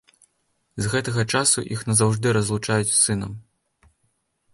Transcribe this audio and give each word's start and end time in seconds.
З 0.85 0.93
гэтага 0.93 1.25
часу 1.35 1.63
іх 1.75 1.83
назаўжды 1.89 2.27
разлучаюць 2.39 2.89
з 2.95 2.99
сынам. 3.05 3.37